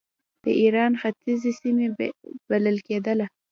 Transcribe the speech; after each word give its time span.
د 0.43 0.45
ایران 0.61 0.91
ختیځې 1.01 1.51
سیمې 1.61 1.87
بلل 2.49 2.77
کېدله. 2.87 3.25